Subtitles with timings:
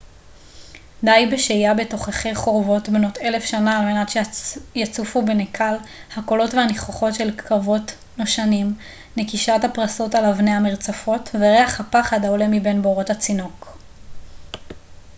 [1.03, 5.75] די בשהיה בתוככי חורבות בנות אלף שנה על מנת שיצופו בנקל
[6.17, 8.73] הקולות והניחוחות של קרבות נושנים
[9.17, 13.67] נקישת הפרסות על אבני המרצפות וריח הפחד העולה מבין בורות הצינוק